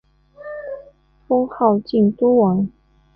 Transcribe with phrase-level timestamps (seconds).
[1.27, 2.67] 封号靖都王。